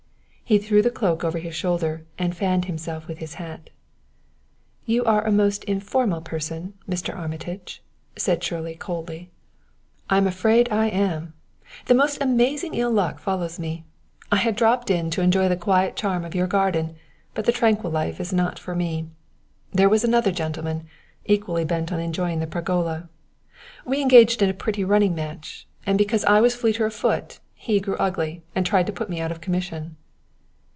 [0.43, 3.69] He threw the cloak over his shoulder and fanned himself with his hat.
[4.85, 7.15] "You are a most informal person, Mr.
[7.15, 7.81] Armitage,"
[8.17, 9.29] said Shirley coldly.
[10.09, 11.33] "I'm afraid I am!
[11.85, 13.85] The most amazing ill luck follows me!
[14.29, 16.97] I had dropped in to enjoy the quiet and charm of your garden,
[17.33, 19.07] but the tranquil life is not for me.
[19.71, 20.83] There was another gentleman,
[21.23, 23.07] equally bent on enjoying the pergola.
[23.85, 27.79] We engaged in a pretty running match, and because I was fleeter of foot he
[27.79, 29.95] grew ugly and tried to put me out of commission."